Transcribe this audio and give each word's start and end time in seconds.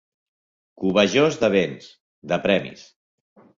Cobejós 0.83 1.37
de 1.45 1.51
béns, 1.57 1.91
de 2.33 2.43
premis. 2.49 2.89